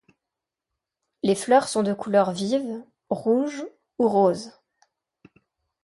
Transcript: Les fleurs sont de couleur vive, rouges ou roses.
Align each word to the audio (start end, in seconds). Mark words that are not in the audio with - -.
Les 1.21 1.35
fleurs 1.35 1.67
sont 1.67 1.83
de 1.83 1.93
couleur 1.93 2.31
vive, 2.31 2.83
rouges 3.11 3.63
ou 3.99 4.09
roses. 4.09 4.59